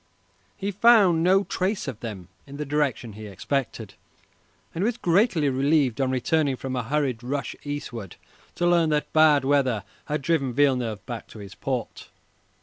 [0.57, 3.93] He found no trace of them in the direction he expected,
[4.73, 8.15] and he was greatly relieved on returning from a hurried rush eastward
[8.55, 12.09] to learn that bad weather had driven Villeneuve back to his port.